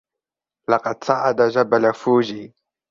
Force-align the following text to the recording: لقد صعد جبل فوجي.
لقد 0.71 1.03
صعد 1.03 1.41
جبل 1.41 1.93
فوجي. 1.93 2.53